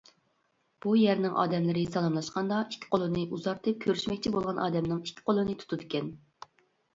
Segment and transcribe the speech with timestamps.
[0.85, 6.11] بۇ يەرنىڭ ئادەملىرى سالاملاشقاندا ئىككى قولىنى ئۇزارتىپ كۆرۈشمەكچى بولغان ئادەمنىڭ ئىككى قولىنى تۇتىدىكەن.